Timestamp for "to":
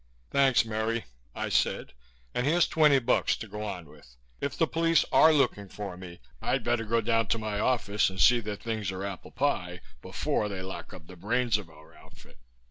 3.35-3.47, 7.27-7.37